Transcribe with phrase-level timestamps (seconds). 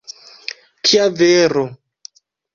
[0.89, 1.67] Kia viro!